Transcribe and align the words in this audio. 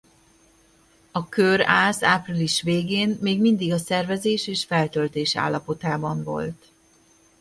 A 1.11 1.29
Kőr-Ász 1.29 2.03
április 2.03 2.61
végén 2.61 3.17
még 3.21 3.41
mindig 3.41 3.71
a 3.73 3.77
szervezés 3.77 4.47
és 4.47 4.63
feltöltés 4.65 5.37
állapotában 5.37 6.23
volt. 6.23 6.71